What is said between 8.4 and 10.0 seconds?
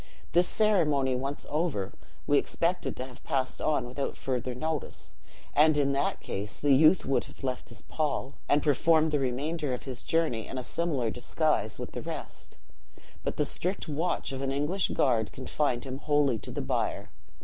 and performed the remainder of